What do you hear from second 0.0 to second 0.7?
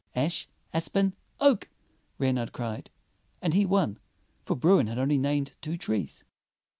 "Ash,